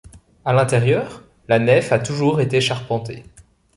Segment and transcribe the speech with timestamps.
[0.45, 3.21] À l'intérieur, la nef a toujours été charpentée.